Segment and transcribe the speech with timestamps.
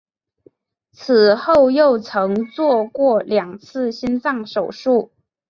[0.93, 5.11] 此后又曾做过两次心脏手术。